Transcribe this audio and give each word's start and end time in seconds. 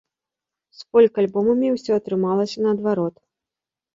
З 0.77 0.85
фолк-альбомамі 0.93 1.69
ўсё 1.75 1.91
атрымалася 2.01 2.57
наадварот. 2.69 3.15